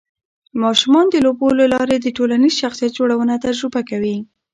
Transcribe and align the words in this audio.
ماشومان 0.63 1.05
د 1.09 1.15
لوبو 1.25 1.47
له 1.59 1.65
لارې 1.73 1.95
د 1.99 2.07
ټولنیز 2.17 2.53
شخصیت 2.61 2.91
جوړونه 2.99 3.33
تجربه 3.45 3.81
کوي. 3.89 4.17